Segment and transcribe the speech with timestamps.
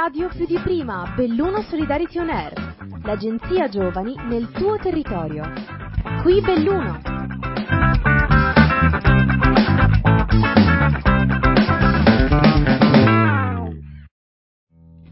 [0.00, 2.52] radio più di prima, Belluno Solidarity On Air,
[3.02, 5.42] l'agenzia giovani nel tuo territorio.
[6.22, 7.00] Qui Belluno.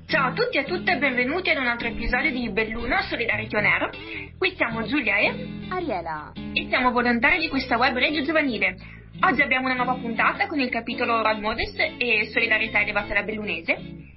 [0.07, 3.57] Ciao a tutti e a tutte e benvenuti ad un altro episodio di Belluno Solidarity
[3.57, 3.91] On Air.
[4.39, 6.33] Qui siamo Giulia e Ariela.
[6.53, 8.77] e siamo volontari di questa web radio giovanile.
[9.23, 14.15] Oggi abbiamo una nuova puntata con il capitolo Role Models e Solidarietà elevata alla Bellunese.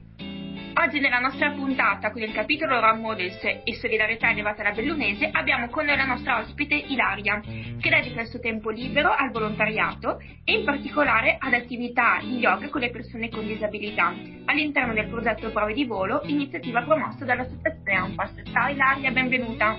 [0.82, 5.68] Oggi nella nostra puntata con il capitolo Role Models e Solidarietà elevata alla Bellunese abbiamo
[5.68, 10.54] con noi la nostra ospite Ilaria, che dedica il suo tempo libero al volontariato e
[10.54, 14.14] in particolare ad attività di yoga con le persone con disabilità
[14.46, 18.42] all'interno del progetto Prove di Volo, iniziativa promossa dall'associazione ANPAS.
[18.50, 19.76] Ciao Ilaria, benvenuta.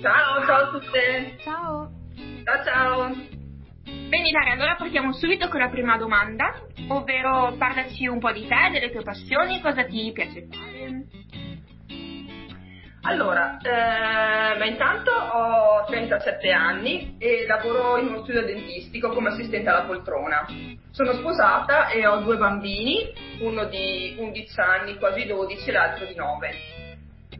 [0.00, 1.36] Ciao, ciao a tutte.
[1.42, 1.90] Ciao.
[2.44, 3.37] Ciao, ciao.
[4.08, 8.70] Bene Ilaria, allora partiamo subito con la prima domanda, ovvero parlaci un po' di te,
[8.72, 11.04] delle tue passioni, cosa ti piace fare.
[13.02, 19.84] Allora, eh, intanto ho 37 anni e lavoro in uno studio dentistico come assistente alla
[19.84, 20.46] poltrona.
[20.90, 26.14] Sono sposata e ho due bambini, uno di 11 anni, quasi 12, e l'altro di
[26.14, 26.87] 9.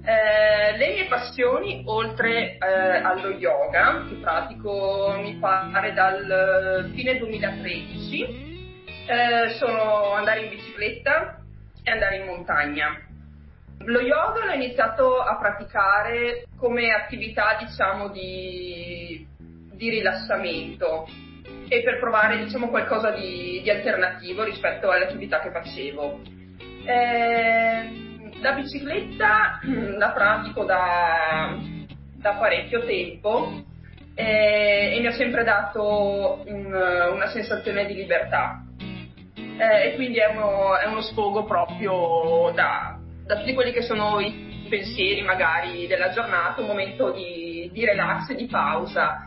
[0.08, 2.66] Eh, le mie passioni, oltre eh,
[3.02, 8.22] allo yoga, che pratico mi pare dal fine 2013,
[9.06, 11.42] eh, sono andare in bicicletta
[11.82, 12.98] e andare in montagna.
[13.80, 21.06] Lo yoga l'ho iniziato a praticare come attività, diciamo, di, di rilassamento
[21.68, 26.20] e per provare, diciamo, qualcosa di, di alternativo rispetto alle attività che facevo.
[26.86, 28.06] Eh,
[28.40, 29.60] la bicicletta
[29.98, 31.56] la pratico da,
[32.16, 33.64] da parecchio tempo
[34.14, 38.62] eh, e mi ha sempre dato un- una sensazione di libertà.
[39.36, 44.20] Eh, e quindi è uno, è uno sfogo proprio da, da tutti quelli che sono
[44.20, 49.24] i pensieri magari della giornata, un momento di, di relax di pausa.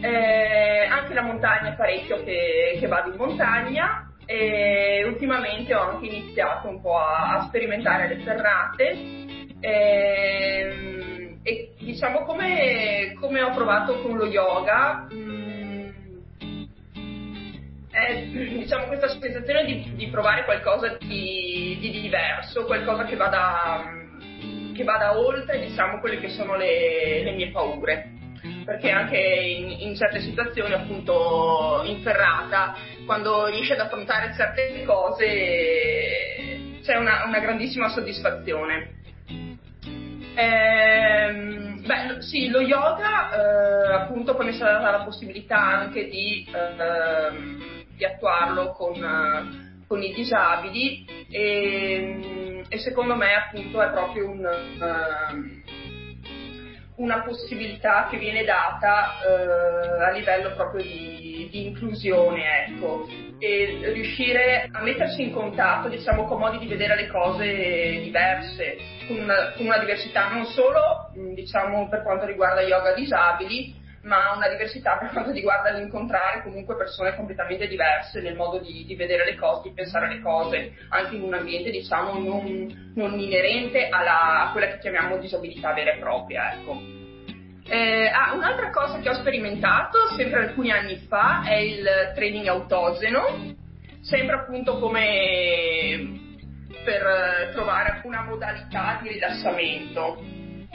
[0.00, 6.68] Eh, anche la montagna parecchio che, che vado in montagna e ultimamente ho anche iniziato
[6.68, 8.90] un po' a, a sperimentare le ferrate
[9.58, 15.88] ehm, e diciamo come, come ho provato con lo yoga mm,
[17.90, 23.82] è diciamo questa sensazione di, di provare qualcosa di, di diverso, qualcosa che vada,
[24.74, 28.17] che vada oltre diciamo quelle che sono le, le mie paure
[28.68, 36.76] perché anche in, in certe situazioni appunto in ferrata quando riesci ad affrontare certe cose
[36.82, 38.96] c'è una, una grandissima soddisfazione.
[40.36, 46.46] Ehm, beh, sì, lo yoga, eh, appunto, poi mi è stata la possibilità anche di,
[46.52, 54.28] ehm, di attuarlo con, eh, con i disabili e, e secondo me appunto è proprio
[54.28, 55.57] un, ehm,
[56.98, 63.06] una possibilità che viene data eh, a livello proprio di, di inclusione, ecco,
[63.38, 68.76] e riuscire a mettersi in contatto, diciamo, con modi di vedere le cose diverse,
[69.06, 74.48] con una, con una diversità non solo, diciamo, per quanto riguarda yoga disabili, ma una
[74.48, 79.34] diversità per quanto riguarda l'incontrare comunque persone completamente diverse nel modo di, di vedere le
[79.34, 84.52] cose, di pensare alle cose, anche in un ambiente diciamo non, non inerente alla, a
[84.52, 86.52] quella che chiamiamo disabilità vera e propria.
[86.54, 86.80] Ecco.
[87.70, 93.54] Eh, ah, un'altra cosa che ho sperimentato sempre alcuni anni fa è il training autogeno,
[94.00, 96.26] sempre appunto come
[96.82, 100.22] per eh, trovare una modalità di rilassamento.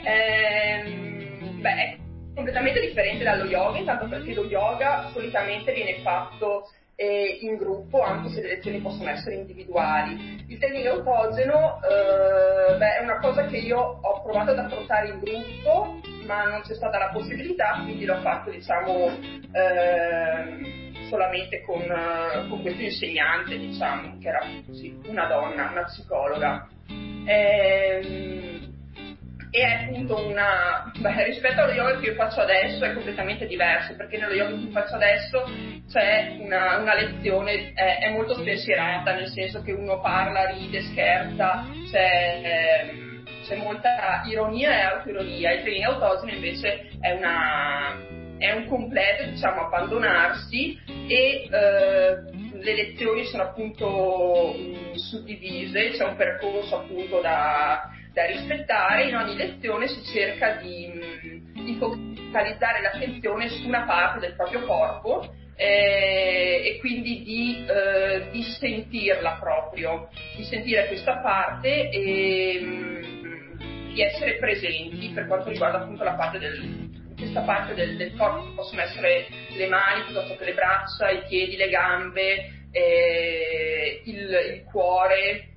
[0.04, 2.03] Ehm, beh,
[2.34, 8.30] completamente differente dallo yoga, intanto perché lo yoga solitamente viene fatto eh, in gruppo, anche
[8.30, 10.44] se le lezioni possono essere individuali.
[10.48, 15.20] Il training autogeno eh, beh, è una cosa che io ho provato ad affrontare in
[15.20, 19.10] gruppo, ma non c'è stata la possibilità, quindi l'ho fatto diciamo
[19.52, 24.40] ehm, solamente con, eh, con questo insegnante, diciamo, che era
[24.70, 26.68] sì, una donna, una psicologa.
[27.26, 28.73] Ehm,
[29.54, 33.94] e è appunto una beh, rispetto allo yoga che io faccio adesso è completamente diverso
[33.94, 35.44] perché nello yoga che io faccio adesso
[35.88, 41.64] c'è una, una lezione è, è molto spensierata nel senso che uno parla, ride, scherza
[41.88, 45.52] c'è, ehm, c'è molta ironia e autoironia.
[45.52, 47.96] Il training autogeno invece è una
[48.36, 52.22] è un completo diciamo abbandonarsi e eh,
[52.60, 59.34] le lezioni sono appunto mh, suddivise c'è un percorso appunto da da rispettare, in ogni
[59.34, 60.88] lezione si cerca di,
[61.52, 68.42] di focalizzare l'attenzione su una parte del proprio corpo eh, e quindi di, eh, di,
[68.42, 76.04] sentirla proprio, di sentire questa parte e mh, di essere presenti per quanto riguarda appunto
[76.04, 79.26] la parte del, questa parte del, del, corpo, possono essere
[79.56, 85.48] le mani piuttosto che le braccia, i piedi, le gambe, eh, il, il, cuore.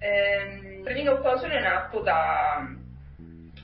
[0.00, 2.66] Eh, training autogeno è nato da,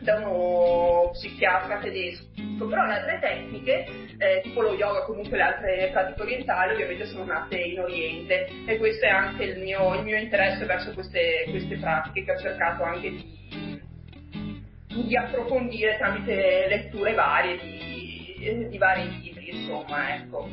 [0.01, 2.27] da uno psichiatra tedesco,
[2.69, 3.87] però le altre tecniche,
[4.19, 8.77] eh, tipo lo yoga, comunque le altre pratiche orientali, ovviamente sono nate in Oriente e
[8.79, 12.83] questo è anche il mio, il mio interesse verso queste, queste, pratiche che ho cercato
[12.83, 13.81] anche di,
[15.07, 20.49] di approfondire tramite letture varie di, di vari libri, insomma, ecco.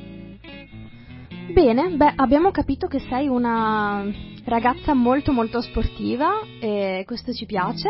[1.51, 4.09] Bene, beh, abbiamo capito che sei una
[4.45, 7.89] ragazza molto molto sportiva e questo ci piace.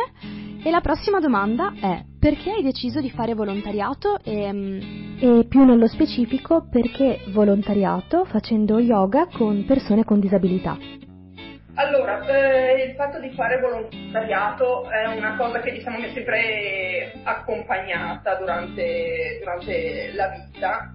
[0.63, 5.63] E la prossima domanda è perché hai deciso di fare volontariato e, mm, e più
[5.63, 10.77] nello specifico perché volontariato facendo yoga con persone con disabilità?
[11.75, 17.13] Allora, eh, il fatto di fare volontariato è una cosa che diciamo mi è sempre
[17.23, 20.93] accompagnata durante, durante la vita,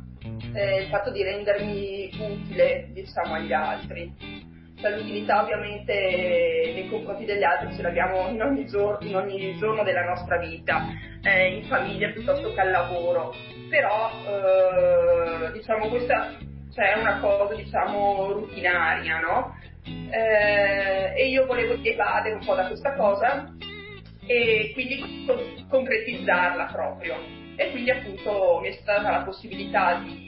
[0.52, 4.45] eh, il fatto di rendermi utile diciamo agli altri
[4.80, 9.82] cioè l'utilità ovviamente nei confronti degli altri ce l'abbiamo in ogni, giorno, in ogni giorno
[9.82, 10.86] della nostra vita,
[11.22, 13.34] eh, in famiglia piuttosto che al lavoro,
[13.70, 16.36] però eh, diciamo questa
[16.76, 19.54] cioè, è una cosa diciamo rutinaria, no?
[19.84, 23.54] Eh, e io volevo evadere un po' da questa cosa
[24.26, 25.24] e quindi
[25.68, 27.16] concretizzarla proprio.
[27.56, 30.25] E quindi appunto mi è stata la possibilità di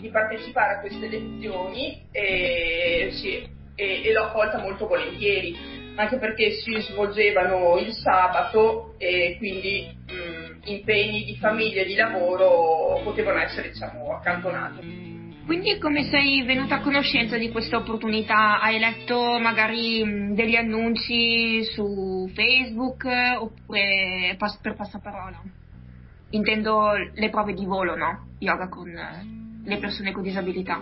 [0.00, 5.56] di partecipare a queste lezioni e, sì, e, e l'ho accolta molto volentieri,
[5.96, 13.00] anche perché si svolgevano il sabato e quindi mh, impegni di famiglia e di lavoro
[13.02, 15.06] potevano essere diciamo, accantonati.
[15.44, 18.60] Quindi come sei venuta a conoscenza di questa opportunità?
[18.60, 23.06] Hai letto magari degli annunci su Facebook
[23.38, 25.42] oppure per passaparola?
[26.32, 28.26] Intendo le prove di volo, no?
[28.40, 29.37] Yoga con
[29.68, 30.80] le persone con disabilità?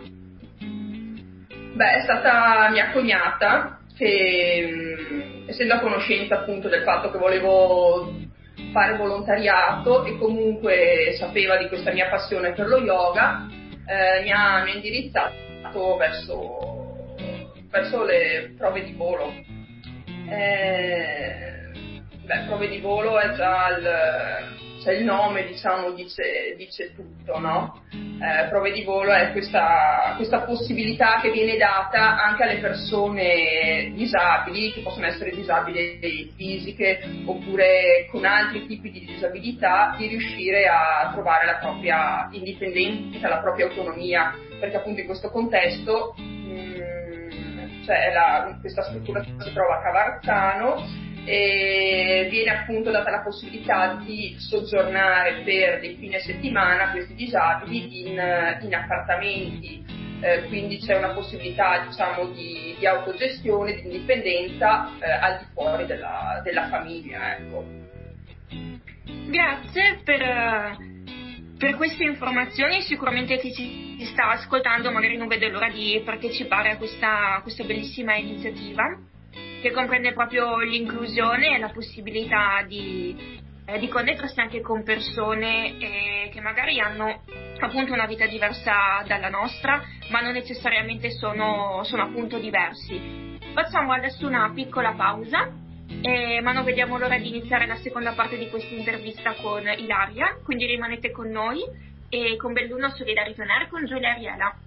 [1.75, 8.15] Beh, è stata mia cognata che, essendo a conoscenza appunto del fatto che volevo
[8.73, 13.47] fare volontariato e comunque sapeva di questa mia passione per lo yoga,
[13.87, 17.15] eh, mi, ha, mi, ha, indirizzato verso,
[17.69, 19.35] verso, le prove di volo.
[20.29, 21.71] Eh,
[22.25, 27.83] beh, prove di volo è già il, cioè il nome diciamo dice, dice tutto, no?
[27.91, 34.73] Eh, prove di volo è questa, questa, possibilità che viene data anche alle persone disabili,
[34.73, 41.47] che possono essere disabili fisiche oppure con altri tipi di disabilità, di riuscire a trovare
[41.47, 48.57] la propria indipendenza, la propria autonomia, perché appunto in questo contesto mh, mm, cioè la,
[48.61, 55.81] questa struttura si trova a Cavarzano e viene appunto data la possibilità di soggiornare per
[55.81, 59.85] dei fine settimana questi disabili in, in appartamenti,
[60.21, 65.85] eh, quindi c'è una possibilità diciamo, di, di, autogestione, di indipendenza eh, al di fuori
[65.87, 67.37] della, della famiglia.
[67.37, 67.65] Ecco.
[69.27, 70.77] Grazie per,
[71.59, 76.77] per, queste informazioni, sicuramente chi ci sta ascoltando magari non vede l'ora di partecipare a
[76.77, 78.97] questa, a questa bellissima iniziativa
[79.67, 86.31] che comprende proprio l'inclusione e la possibilità di, eh, di connettersi anche con persone eh,
[86.33, 87.23] che magari hanno
[87.59, 93.39] appunto una vita diversa dalla nostra, ma non necessariamente sono, sono appunto diversi.
[93.55, 95.51] Facciamo adesso una piccola pausa,
[96.01, 100.39] eh, ma non vediamo l'ora di iniziare la seconda parte di questa intervista con Ilaria,
[100.45, 101.61] quindi rimanete con noi
[102.09, 104.66] e con Belluno Solidarity con Giulia Ariela.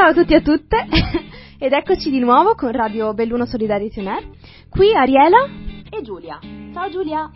[0.00, 0.86] Ciao a tutti e a tutte
[1.60, 4.28] ed eccoci di nuovo con Radio Belluno Solidarity On Air.
[4.70, 5.46] Qui Ariela
[5.90, 6.38] e Giulia.
[6.72, 7.30] Ciao Giulia.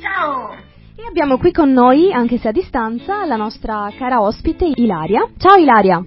[0.00, 0.50] Ciao.
[0.96, 5.30] E abbiamo qui con noi, anche se a distanza, la nostra cara ospite Ilaria.
[5.36, 6.04] Ciao Ilaria.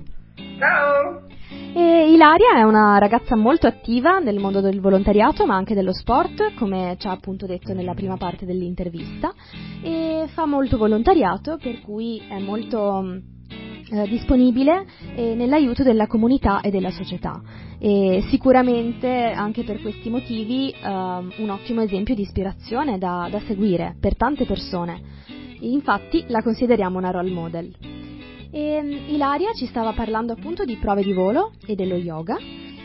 [0.60, 1.28] Ciao.
[1.74, 6.56] E Ilaria è una ragazza molto attiva nel mondo del volontariato ma anche dello sport,
[6.56, 9.34] come ci ha appunto detto nella prima parte dell'intervista,
[9.82, 13.34] e fa molto volontariato per cui è molto
[13.92, 17.42] eh, disponibile eh, nell'aiuto della comunità e della società.
[17.77, 23.96] E sicuramente anche per questi motivi eh, un ottimo esempio di ispirazione da, da seguire
[24.00, 25.01] per tante persone.
[25.60, 27.74] Infatti la consideriamo una role model.
[28.51, 32.38] E mm, Ilaria ci stava parlando appunto di prove di volo e dello yoga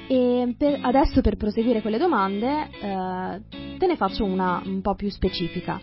[0.08, 3.40] e per, adesso per proseguire con le domande eh,
[3.78, 5.80] te ne faccio una un po' più specifica.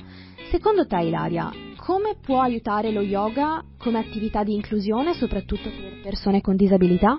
[0.51, 1.49] Secondo te Ilaria,
[1.87, 7.17] come può aiutare lo yoga come attività di inclusione soprattutto per persone con disabilità?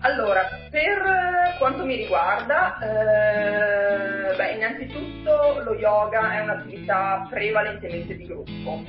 [0.00, 8.84] Allora, per quanto mi riguarda, eh, beh, innanzitutto lo yoga è un'attività prevalentemente di gruppo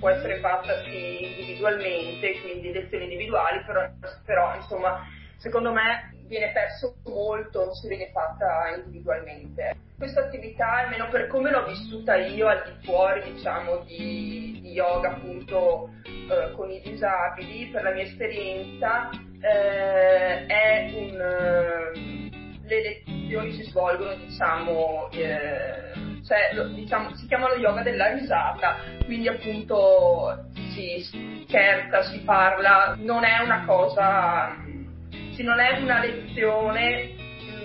[0.00, 3.88] può essere fatta sì individualmente, quindi lezioni individuali, però,
[4.24, 5.06] però insomma
[5.36, 9.76] secondo me viene perso molto se viene fatta individualmente.
[10.02, 15.10] Questa attività, almeno per come l'ho vissuta io al di fuori diciamo di, di yoga
[15.10, 21.20] appunto eh, con i disabili, per la mia esperienza eh, è un...
[21.20, 22.30] Eh,
[22.64, 25.92] le lezioni si svolgono diciamo eh,
[26.26, 31.00] cioè, diciamo, si chiama lo yoga della risata, quindi appunto si
[31.46, 34.56] scherza, si parla, non è una cosa,
[35.38, 37.21] non è una lezione,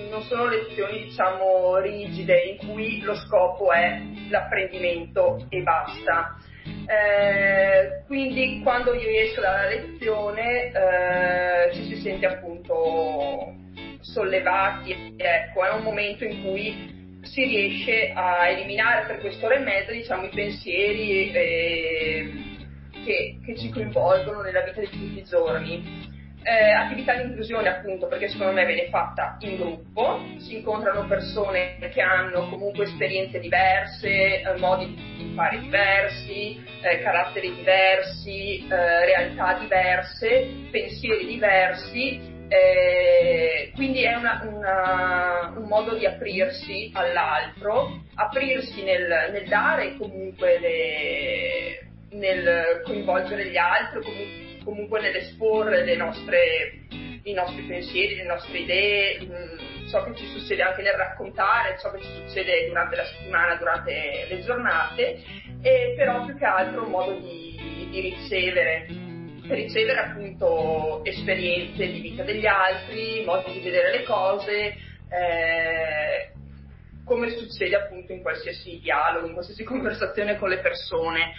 [0.09, 6.37] non sono lezioni diciamo rigide in cui lo scopo è l'apprendimento e basta.
[6.85, 13.53] Eh, quindi quando io esco dalla lezione eh, ci si sente appunto
[14.01, 19.91] sollevati, ecco, è un momento in cui si riesce a eliminare per quest'ora e mezza
[19.91, 22.31] diciamo, i pensieri eh,
[23.03, 26.06] che, che, ci coinvolgono nella vita di tutti i giorni.
[26.49, 31.77] Eh, attività di inclusione appunto perché secondo me viene fatta in gruppo, si incontrano persone
[31.91, 39.59] che hanno comunque esperienze diverse, eh, modi di fare diversi, eh, caratteri diversi, eh, realtà
[39.59, 49.31] diverse, pensieri diversi eh, quindi è una, una, un modo di aprirsi all'altro, aprirsi nel,
[49.33, 56.87] nel dare comunque le, nel coinvolgere gli altri, comunque, comunque nell'esporre nostre,
[57.23, 61.77] i nostri pensieri, le nostre idee, mh, mm, ciò che ci succede anche nel raccontare,
[61.79, 65.23] ciò che ci succede durante la settimana, durante le giornate,
[65.61, 69.05] e però più che altro un modo di, di ricevere
[69.47, 74.75] ricevere appunto esperienze di vita degli altri, modi di vedere le cose,
[75.09, 76.31] eh,
[77.05, 81.31] come succede appunto in qualsiasi dialogo, in qualsiasi conversazione con le persone.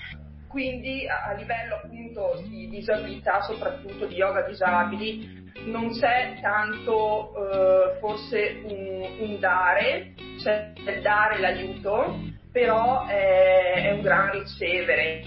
[0.48, 8.60] Quindi a livello appunto di disabilità, soprattutto di yoga disabili, non c'è tanto eh, forse
[8.64, 12.18] un, un, dare, c'è dare l'aiuto,
[12.50, 15.22] però è, è un gran ricevere.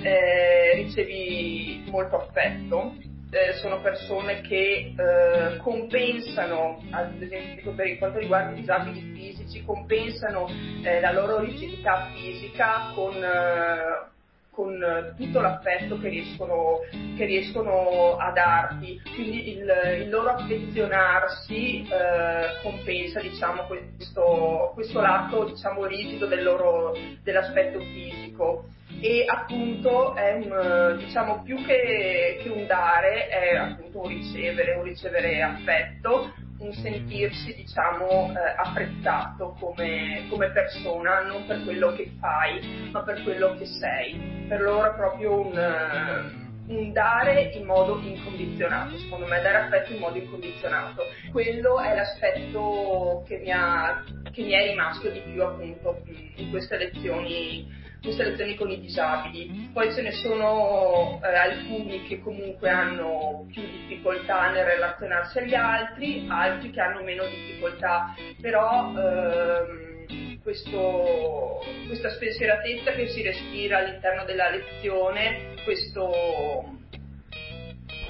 [0.00, 2.94] Eh, ricevi molto affetto,
[3.30, 10.48] eh, sono persone che eh, compensano, ad esempio per quanto riguarda i disabili fisici, compensano
[10.82, 14.16] eh, la loro rigidità fisica con, eh,
[14.58, 16.80] con tutto l'affetto che riescono,
[17.16, 19.00] che riescono, a darti.
[19.14, 26.92] Quindi il, il loro affezionarsi eh, compensa diciamo, questo, questo, lato diciamo, rigido del loro,
[27.22, 28.64] dell'aspetto fisico
[29.00, 34.82] e appunto è un, diciamo più che, che, un dare è appunto un ricevere, un
[34.82, 42.90] ricevere affetto, un sentirsi diciamo eh, apprezzato come, come, persona, non per quello che fai
[42.90, 44.46] ma per quello che sei.
[44.48, 50.00] Per loro è proprio un un dare in modo incondizionato, secondo me dare affetto in
[50.00, 51.04] modo incondizionato.
[51.30, 56.02] Quello è l'aspetto che mi, ha, che mi è rimasto di più appunto
[56.36, 57.66] in queste lezioni
[58.02, 59.70] queste lezioni con i disabili.
[59.72, 66.26] Poi ce ne sono eh, alcuni che comunque hanno più difficoltà nel relazionarsi agli altri,
[66.28, 74.50] altri che hanno meno difficoltà, però ehm, questo, questa spensieratezza che si respira all'interno della
[74.50, 76.10] lezione, questo,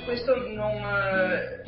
[0.04, 1.62] questo non, eh,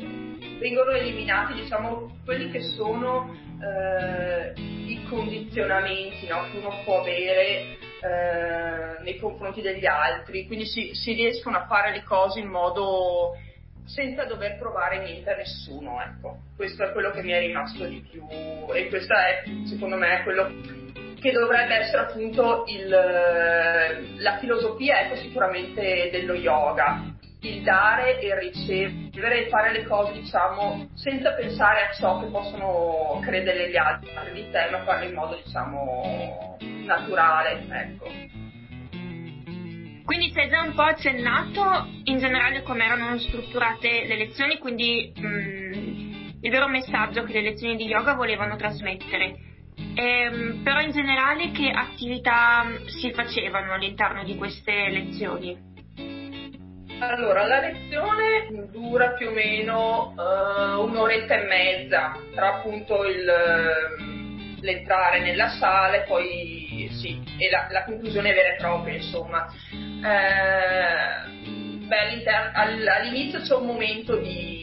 [0.59, 9.01] vengono eliminati diciamo, quelli che sono eh, i condizionamenti no, che uno può avere eh,
[9.03, 13.33] nei confronti degli altri, quindi si, si, riescono a fare le cose in modo
[13.85, 16.37] senza dover provare niente a nessuno, ecco.
[16.55, 18.25] Questo è quello che mi è rimasto di più
[18.73, 20.49] e questo è secondo me quello
[21.19, 27.19] che dovrebbe essere appunto il, la filosofia ecco, sicuramente dello yoga.
[27.43, 32.27] Il dare e il ricevere e fare le cose, diciamo, senza pensare a ciò che
[32.27, 38.11] possono credere gli altri di te, ma farlo in modo, diciamo, naturale, ecco.
[40.05, 45.25] Quindi sei già un po' accennato in generale come erano strutturate le lezioni, quindi mh,
[45.25, 49.37] mm, il vero messaggio che le lezioni di yoga volevano trasmettere.
[49.95, 55.70] Ehm, però in generale che attività si facevano all'interno di queste lezioni?
[57.01, 64.59] Allora, la lezione dura più o meno uh, un'oretta e mezza tra appunto il, ehm,
[64.61, 69.47] l'entrare nella sala e poi sì, e la, la conclusione vera e propria, insomma.
[69.71, 71.29] Eh,
[71.87, 74.60] beh, all'inizio c'è un momento di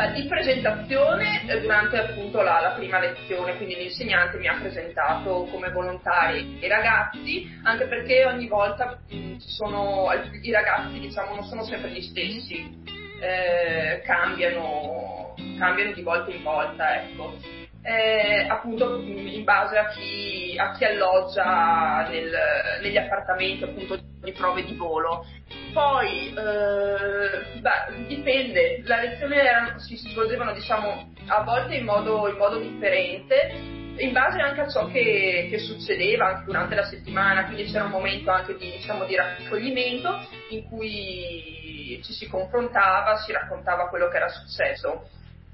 [0.00, 5.46] Beh, di presentazione eh, durante appunto la, la, prima lezione, quindi l'insegnante mi ha presentato
[5.50, 10.08] come volontari i ragazzi, anche perché ogni volta mh, sono,
[10.40, 12.82] i ragazzi diciamo non sono sempre gli stessi,
[13.20, 17.34] eh, cambiano, cambiano di volta in volta, ecco.
[17.82, 22.32] Eh, appunto in base a chi, a chi alloggia nel,
[22.80, 25.26] negli appartamenti appunto di prove di volo
[25.72, 32.36] poi, eh, beh, dipende, la lezione era, si svolgevano diciamo a volte in modo, in
[32.36, 37.84] modo differente, in base anche a ciò che, che, succedeva durante la settimana, quindi c'era
[37.84, 44.08] un momento anche di, diciamo, di raccoglimento in cui ci si confrontava, si raccontava quello
[44.08, 45.08] che era successo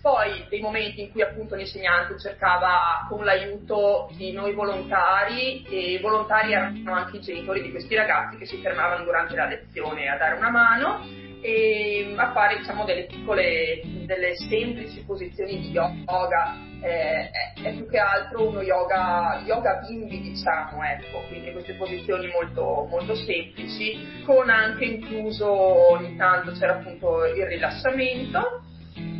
[0.06, 6.52] poi dei momenti in cui appunto l'insegnante cercava con l'aiuto di noi volontari e volontari
[6.52, 10.36] erano anche i genitori di questi ragazzi che si fermavano durante la lezione a dare
[10.36, 11.04] una mano
[11.40, 17.28] e a fare diciamo delle piccole, delle semplici posizioni di yoga, eh,
[17.64, 23.16] è, più che altro uno yoga, yoga bimbi diciamo, ecco, quindi queste posizioni molto, molto
[23.16, 28.65] semplici, con anche incluso ogni tanto c'era appunto il rilassamento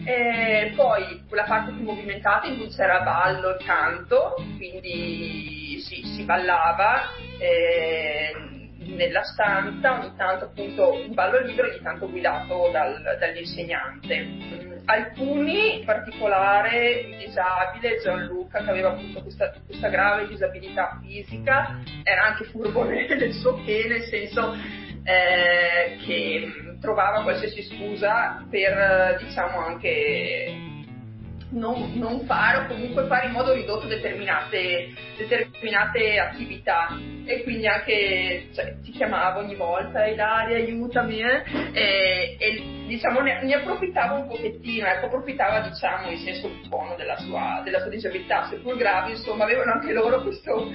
[0.07, 6.23] e poi quella parte più movimentata in cui c'era ballo e canto, quindi sì, si
[6.23, 7.11] ballava
[7.41, 8.33] eh,
[8.95, 14.85] nella stanza, ogni tanto appunto un ballo libero, ogni tanto guidato dal, dall'insegnante.
[14.85, 22.26] Alcuni, in particolare il disabile Gianluca, che aveva appunto questa, questa grave disabilità fisica, era
[22.26, 24.54] anche furbo nel suo che, nel senso
[25.02, 30.75] eh, che trovava qualsiasi scusa per, diciamo, anche
[31.50, 36.89] non, non, fare o comunque fare in modo ridotto determinate, determinate attività
[37.25, 41.43] e quindi anche cioè, ti chiamavo ogni volta Ilaria aiutami eh?
[41.73, 47.17] e, e diciamo ne, ne, approfittavo un pochettino ecco approfittava diciamo in senso buono della
[47.19, 50.69] sua, della sua disabilità seppur gravi insomma avevano anche loro questo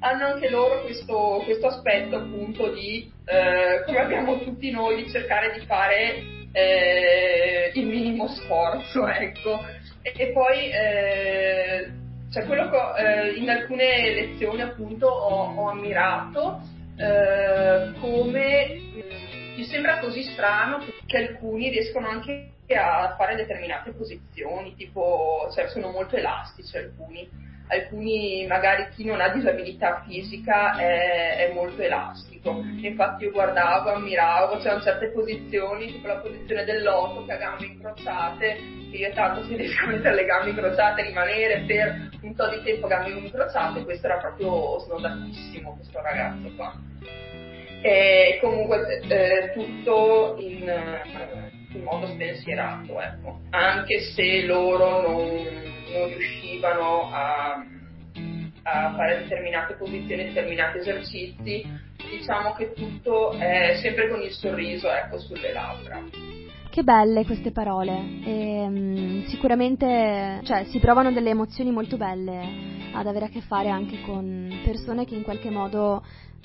[0.00, 5.52] hanno anche loro questo, questo aspetto appunto di eh, come abbiamo tutti noi di cercare
[5.58, 6.22] di fare
[6.52, 9.60] eh, il minimo sforzo ecco
[10.12, 11.90] e poi eh,
[12.30, 16.60] cioè quello che eh, in alcune lezioni appunto ho, ho ammirato
[16.96, 24.74] eh, come mh, mi sembra così strano che alcuni riescono anche a fare determinate posizioni,
[24.74, 27.28] tipo, cioè sono molto elastici alcuni
[27.68, 32.62] alcuni, magari chi non ha disabilità fisica è, è molto elastico.
[32.82, 37.64] Infatti io guardavo, ammiravo, c'erano certe posizioni, tipo la posizione del loto che ha gambe
[37.64, 38.58] incrociate,
[38.90, 42.48] che io tanto se riesco a mettere le gambe incrociate e rimanere per un po'
[42.48, 46.74] di tempo gambe incrociate, questo era proprio snodatissimo questo ragazzo qua.
[47.80, 50.72] E comunque eh, tutto in,
[51.72, 53.40] in modo spensierato, ecco.
[53.50, 57.64] Anche se loro non non riuscivano a,
[58.62, 61.64] a fare determinate posizioni, determinati esercizi,
[62.10, 66.02] diciamo che tutto è sempre con il sorriso ecco, sulle labbra.
[66.74, 73.06] Che belle queste parole, e, um, sicuramente cioè, si provano delle emozioni molto belle ad
[73.06, 76.02] avere a che fare anche con persone che in qualche modo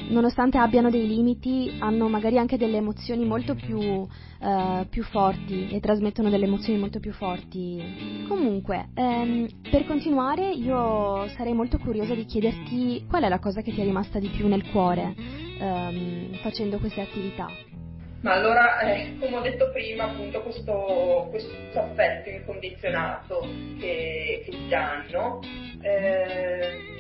[0.10, 5.80] nonostante abbiano dei limiti, hanno magari anche delle emozioni molto più, uh, più forti e
[5.80, 8.26] trasmettono delle emozioni molto più forti.
[8.28, 13.74] Comunque, ehm, per continuare, io sarei molto curiosa di chiederti qual è la cosa che
[13.74, 15.16] ti è rimasta di più nel cuore
[15.60, 17.69] ehm, facendo queste attività.
[18.22, 23.40] Ma allora, eh, come ho detto prima, appunto questo, questo affetto incondizionato
[23.80, 25.40] che, che ti danno,
[25.82, 27.00] eh,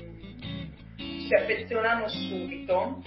[0.95, 3.01] si affezionano subito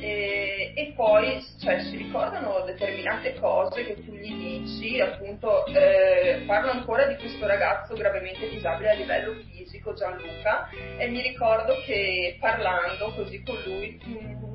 [0.00, 6.70] e, e poi cioè, si ricordano determinate cose che tu gli dici, appunto eh, parlo
[6.70, 13.12] ancora di questo ragazzo gravemente disabile a livello fisico, Gianluca, e mi ricordo che parlando
[13.14, 14.48] così con lui mm,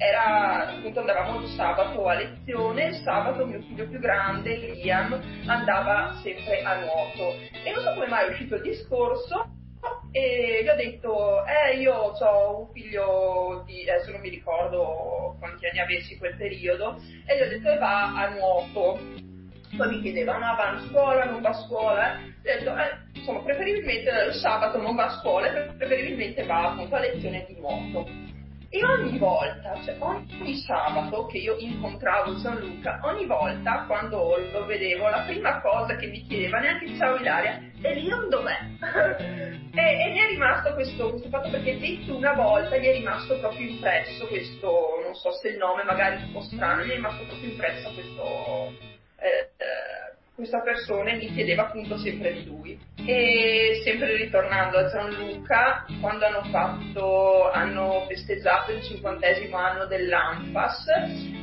[0.00, 6.62] era, appunto andavamo sabato a lezione, il sabato mio figlio più grande, Liam, andava sempre
[6.62, 7.36] a nuoto.
[7.62, 9.50] E non so come mai è uscito il discorso
[10.10, 15.66] e gli ho detto, eh io ho un figlio di, adesso non mi ricordo quanti
[15.66, 18.98] anni avessi quel periodo, e gli ho detto e va a nuoto.
[19.76, 22.16] Poi mi chiedeva, ma va a scuola, non va a scuola?
[22.16, 22.22] Eh?
[22.24, 27.00] Ho detto, eh, insomma, preferibilmente il sabato non va a scuola, preferibilmente va appunto a
[27.00, 28.29] lezione di nuoto.
[28.72, 35.08] E ogni volta, cioè ogni sabato che io incontravo Gianluca, ogni volta quando lo vedevo,
[35.08, 38.58] la prima cosa che mi chiedeva, neanche ciao Ilaria, e Leon dov'è?
[39.74, 43.40] e, e mi è rimasto questo, questo fatto perché detto una volta gli è rimasto
[43.40, 46.94] proprio impresso questo, non so se il nome magari è un po' strano, gli è
[46.94, 48.72] rimasto proprio impresso questo...
[49.18, 49.89] Eh, eh,
[50.40, 52.78] questa persona mi chiedeva appunto sempre di lui.
[53.04, 60.86] E sempre ritornando a Gianluca, quando hanno fatto, hanno festeggiato il cinquantesimo anno dell'ANFAS,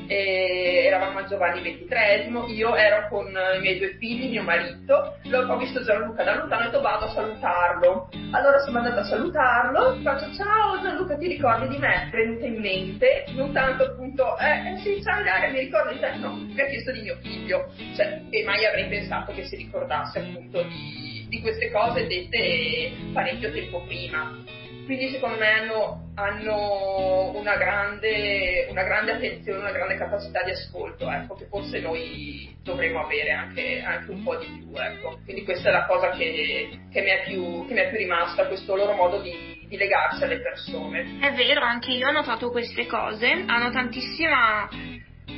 [0.07, 5.83] eravamo a Giovanni XXIII, io ero con i miei due figli, mio marito, ho visto
[5.83, 8.09] Gianluca da lontano e ho detto vado a salutarlo.
[8.31, 12.09] Allora sono andata a salutarlo, faccio ciao Gianluca ti ricordi di me?
[12.11, 16.15] È in mente, non tanto appunto, eh, eh sì ciao Ilaria mi ricordo di te?
[16.17, 20.19] No, mi ha chiesto di mio figlio, cioè, e mai avrei pensato che si ricordasse
[20.19, 24.43] appunto di, di queste cose dette parecchio tempo prima.
[24.87, 31.11] Quindi secondo me hanno, hanno una, grande, una, grande, attenzione, una grande capacità di ascolto,
[31.11, 34.71] ecco, che forse noi dovremmo avere anche, anche un po' di più.
[34.73, 35.19] Ecco.
[35.25, 38.47] Quindi questa è la cosa che, che, mi, è più, che mi è più rimasta,
[38.47, 41.19] questo loro modo di, di legarsi alle persone.
[41.19, 44.69] È vero, anche io ho notato queste cose, hanno tantissima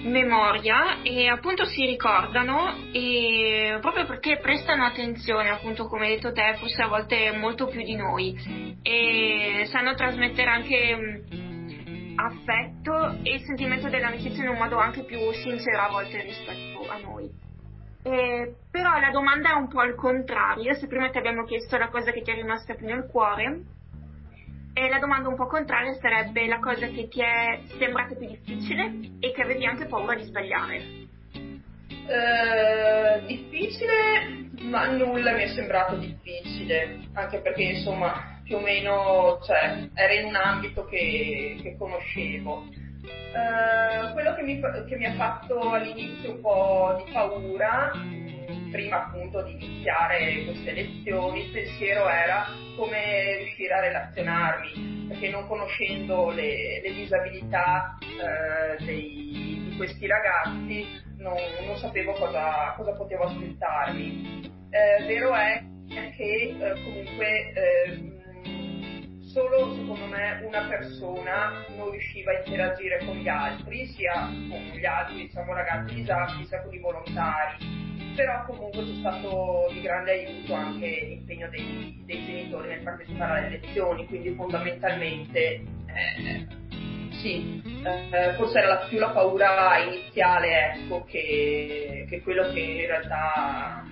[0.03, 6.55] memoria e appunto si ricordano e proprio perché prestano attenzione appunto come hai detto te
[6.57, 11.23] forse a volte molto più di noi e sanno trasmettere anche
[12.15, 17.47] affetto e sentimento dell'amicizia in un modo anche più sincero a volte rispetto a noi.
[18.01, 21.89] Eh, però la domanda è un po' al contrario, se prima ti abbiamo chiesto la
[21.89, 23.63] cosa che ti è rimasta più nel cuore,
[24.79, 28.93] e la domanda un po' contraria sarebbe la cosa che ti è sembrata più difficile
[29.19, 31.07] e che avevi anche paura di sbagliare.
[32.07, 39.89] Uh, difficile, ma nulla mi è sembrato difficile, anche perché insomma più o meno cioè,
[39.93, 42.65] era in un ambito che, che conoscevo.
[43.33, 47.91] Uh, quello che mi, che mi, ha fatto all'inizio un po' di paura,
[48.71, 55.47] prima appunto di iniziare queste lezioni, il pensiero era come riuscire a relazionarmi, perché non
[55.47, 60.85] conoscendo le, le disabilità eh, dei, di questi ragazzi
[61.17, 64.51] non, non sapevo cosa, cosa, potevo aspettarmi.
[64.69, 65.63] Eh, vero è
[66.15, 68.17] che eh, comunque ehm,
[69.21, 74.85] solo secondo me una persona non riusciva a interagire con gli altri, sia con gli
[74.85, 77.88] altri diciamo, ragazzi disabili, sia con i volontari
[78.19, 83.59] però comunque c'è stato di grande aiuto anche l'impegno dei, dei genitori nel partecipare alle
[83.61, 86.45] lezioni, quindi fondamentalmente eh,
[87.21, 93.85] sì, eh, forse era più la paura iniziale ecco, che, che quello che in realtà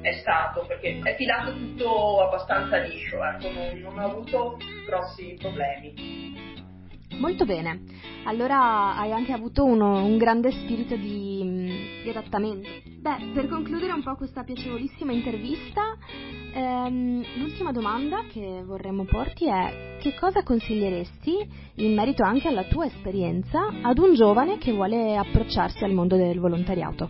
[0.00, 6.29] è stato, perché è filato tutto abbastanza liscio, ecco, non, non ho avuto grossi problemi.
[7.20, 7.82] Molto bene,
[8.24, 12.66] allora hai anche avuto uno, un grande spirito di, di, adattamento.
[12.98, 15.98] Beh, per concludere un po' questa piacevolissima intervista,
[16.54, 22.86] ehm, l'ultima domanda che vorremmo porti è che cosa consiglieresti, in merito anche alla tua
[22.86, 27.06] esperienza, ad un giovane che vuole approcciarsi al mondo del volontariato?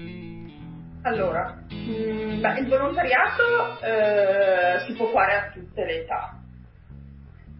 [1.02, 6.39] Allora, mh, mm, beh, il volontariato eh, si può fare a tutte le età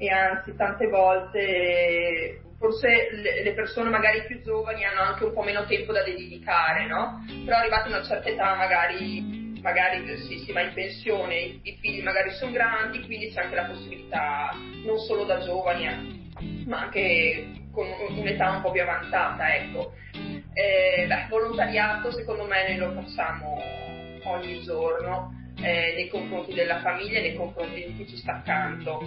[0.01, 3.11] e anzi tante volte forse
[3.43, 7.23] le persone magari più giovani hanno anche un po' meno tempo da dedicare, no?
[7.45, 11.77] Però arrivati a una certa età magari, magari si, si, va in pensione, i, i
[11.81, 16.81] figli magari sono grandi, quindi c'è anche la possibilità non solo da giovani, eh, ma
[16.81, 17.87] anche con
[18.17, 19.93] un'età un po' più avanzata, ecco.
[20.55, 23.63] Eh, beh, volontariato secondo me noi lo facciamo
[24.25, 29.01] ogni giorno eh, nei confronti della famiglia e nei confronti di chi ci sta accanto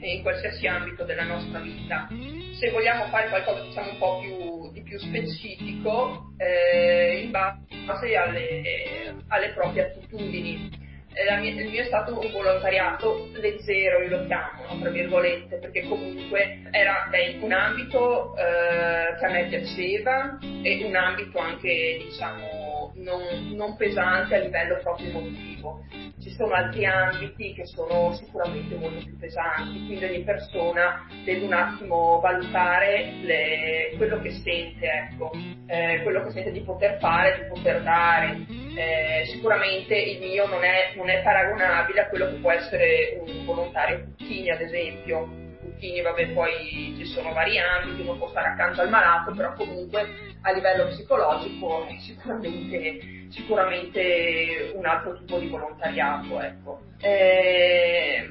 [0.00, 2.08] in qualsiasi ambito della nostra vita.
[2.52, 9.14] Se vogliamo fare qualcosa diciamo un po' più, di più specifico eh, in base alle,
[9.28, 10.86] alle proprie attitudini.
[11.12, 14.78] Eh, mia, il mio è stato un volontariato leggero, io lo chiamo, no?
[14.78, 20.94] tra virgolette, perché comunque era beh, un ambito eh, che a me piaceva e un
[20.94, 22.67] ambito anche, diciamo,
[22.98, 25.84] non, non pesante a livello proprio emotivo.
[26.20, 31.52] Ci sono altri ambiti che sono sicuramente molto più pesanti, quindi ogni persona deve un
[31.52, 35.30] attimo valutare le, quello che sente, ecco,
[35.66, 38.46] eh, quello che sente di poter fare, di poter dare.
[38.76, 43.44] Eh, sicuramente il mio non è, non è paragonabile a quello che può essere un
[43.44, 45.46] volontario Puccini, ad esempio
[45.78, 50.06] Puccini, vabbè, poi ci sono vari ambiti, uno può stare accanto al malato, però comunque
[50.42, 52.98] a livello psicologico è sicuramente,
[53.30, 56.80] sicuramente un altro tipo di volontariato, ecco.
[57.00, 58.28] E,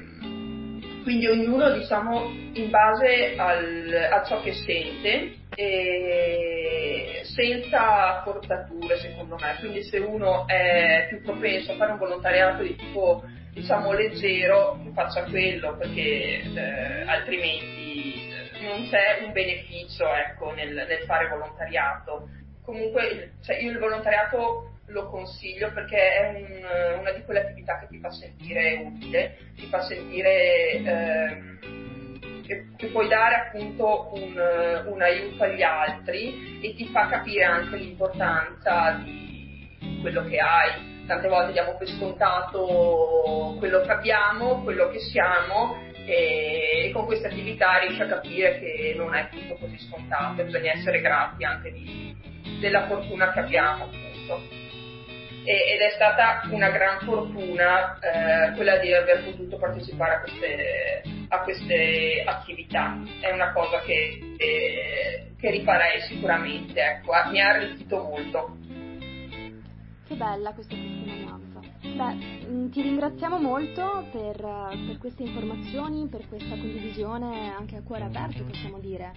[1.02, 5.36] quindi ognuno, diciamo, in base al, a ciò che sente,
[7.22, 12.76] senza forzature secondo me, quindi se uno è più propenso a fare un volontariato di
[12.76, 20.74] tipo diciamo leggero faccia quello perché eh, altrimenti eh, non c'è un beneficio ecco, nel,
[20.74, 22.28] nel, fare volontariato.
[22.62, 27.86] Comunque cioè, io il volontariato lo consiglio perché è un, una di quelle attività che
[27.88, 31.42] ti fa sentire utile, ti fa sentire eh,
[32.44, 37.76] che, che, puoi dare appunto un, un aiuto agli altri e ti fa capire anche
[37.76, 45.00] l'importanza di quello che hai tante volte diamo per scontato quello che abbiamo, quello che
[45.00, 50.72] siamo e, con questa attività riesci a capire che non è tutto così scontato, bisogna
[50.72, 52.14] essere grati anche di,
[52.60, 54.56] della fortuna che abbiamo appunto.
[55.44, 61.02] E, ed è stata una gran fortuna eh, quella di aver potuto partecipare a queste,
[61.28, 68.02] a queste attività, è una cosa che, eh, che rifarei sicuramente, ecco, mi ha arricchito
[68.02, 68.56] molto.
[70.08, 71.60] Che bella questa testimonianza.
[71.82, 78.04] Beh, mm, ti ringraziamo molto per, per, queste informazioni, per questa condivisione anche a cuore
[78.04, 79.12] aperto, possiamo dire,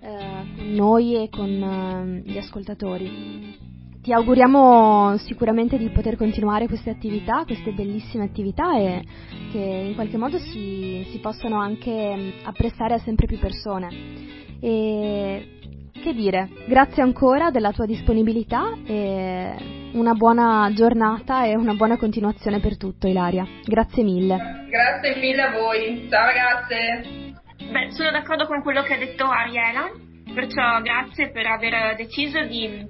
[0.00, 3.56] eh, con noi e con eh, gli ascoltatori.
[4.02, 9.04] Ti auguriamo sicuramente di poter continuare queste attività, queste bellissime attività e
[9.52, 14.58] che in qualche modo si, si possano anche mm, apprestare a sempre più persone.
[14.58, 15.60] E
[15.92, 19.54] che dire, grazie ancora della tua disponibilità e
[19.92, 23.46] una buona giornata e una buona continuazione per tutto, Ilaria.
[23.64, 24.66] Grazie mille.
[24.68, 26.06] Grazie mille a voi.
[26.10, 27.30] Ciao ragazze.
[27.70, 29.90] Beh, sono d'accordo con quello che ha detto Ariela,
[30.34, 32.86] perciò grazie per aver deciso di,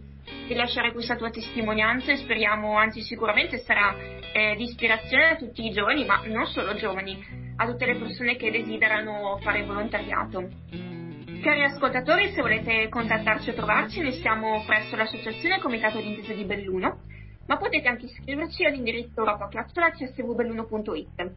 [0.47, 3.95] di lasciare questa tua testimonianza e speriamo, anzi sicuramente sarà
[4.33, 7.17] eh, di ispirazione a tutti i giovani, ma non solo giovani,
[7.57, 10.49] a tutte le persone che desiderano fare volontariato.
[11.43, 17.01] Cari ascoltatori, se volete contattarci o trovarci, noi siamo presso l'Associazione Comitato d'Intesa di Belluno,
[17.47, 21.33] ma potete anche iscriverci all'indirizzo europa.csvuBelluno.it.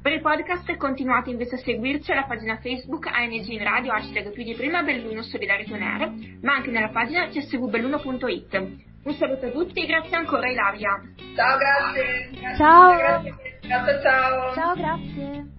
[0.00, 4.42] Per il podcast continuate invece a seguirci alla pagina Facebook ANG in radio hashtag più
[4.42, 8.54] di prima Belluno Solidarity On ma anche nella pagina csvbelluno.it.
[9.02, 10.98] Un saluto a tutti e grazie ancora Ilaria.
[11.36, 12.30] Ciao, grazie.
[12.40, 12.96] grazie ciao.
[12.96, 14.54] Grazie, grazie, ciao.
[14.54, 15.58] Ciao, grazie.